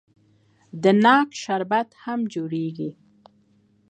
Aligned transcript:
د 0.83 0.85
ناک 1.03 1.29
شربت 1.43 1.89
هم 2.03 2.19
جوړیږي. 2.33 2.91